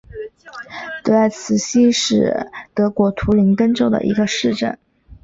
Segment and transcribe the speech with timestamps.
[1.03, 4.79] 德赖茨希是德国图林根州的一个市镇。